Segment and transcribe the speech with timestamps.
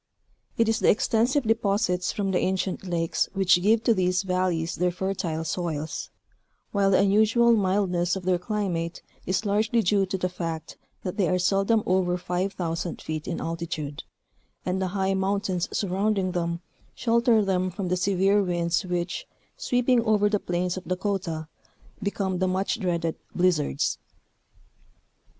[0.57, 4.89] It is the extensive deposits from the ancient lakes which give to these valleys their
[4.89, 6.09] fertile soils,
[6.71, 11.29] while the unusual mildness of their climate is largely due to the fact that they
[11.29, 14.01] are seldom over 5,000 feet in altitude,
[14.65, 16.61] and the high mountains surrounding them
[16.95, 21.47] shelter them from the severe winds which, sweeping over the plains of Dakota,
[22.01, 23.99] become the much dreaded" blizzards."